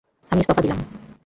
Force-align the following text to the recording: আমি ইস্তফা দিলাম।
আমি 0.31 0.39
ইস্তফা 0.39 0.61
দিলাম। 0.61 0.79